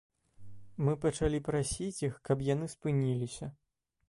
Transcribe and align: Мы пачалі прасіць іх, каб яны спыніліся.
Мы 0.87 0.95
пачалі 1.03 1.41
прасіць 1.49 2.03
іх, 2.09 2.19
каб 2.31 2.37
яны 2.53 2.65
спыніліся. 2.77 3.55